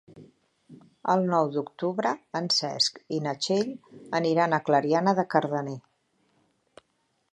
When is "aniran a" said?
4.21-4.61